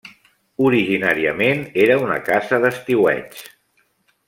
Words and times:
Originàriament 0.69 1.61
era 1.83 1.99
una 2.05 2.17
casa 2.31 2.61
d'estiueig. 2.65 3.45